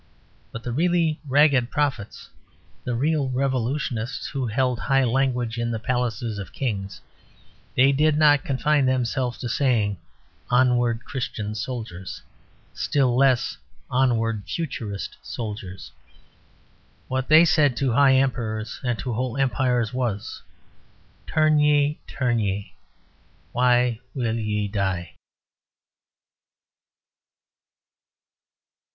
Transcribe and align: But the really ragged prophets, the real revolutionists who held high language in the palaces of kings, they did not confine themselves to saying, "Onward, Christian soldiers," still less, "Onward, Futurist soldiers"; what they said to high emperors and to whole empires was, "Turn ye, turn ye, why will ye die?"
But 0.51 0.63
the 0.63 0.71
really 0.71 1.19
ragged 1.27 1.69
prophets, 1.69 2.27
the 2.83 2.95
real 2.95 3.29
revolutionists 3.29 4.25
who 4.29 4.47
held 4.47 4.79
high 4.79 5.03
language 5.03 5.59
in 5.59 5.69
the 5.69 5.77
palaces 5.77 6.39
of 6.39 6.51
kings, 6.53 6.99
they 7.75 7.91
did 7.91 8.17
not 8.17 8.43
confine 8.43 8.87
themselves 8.87 9.37
to 9.37 9.47
saying, 9.47 9.97
"Onward, 10.49 11.05
Christian 11.05 11.53
soldiers," 11.53 12.23
still 12.73 13.15
less, 13.15 13.57
"Onward, 13.91 14.41
Futurist 14.47 15.17
soldiers"; 15.21 15.91
what 17.07 17.27
they 17.27 17.45
said 17.45 17.77
to 17.77 17.91
high 17.91 18.15
emperors 18.15 18.79
and 18.83 18.97
to 18.97 19.13
whole 19.13 19.37
empires 19.37 19.93
was, 19.93 20.41
"Turn 21.27 21.59
ye, 21.59 21.99
turn 22.07 22.39
ye, 22.39 22.73
why 23.51 23.99
will 24.15 24.39
ye 24.39 24.67
die?" 24.67 25.13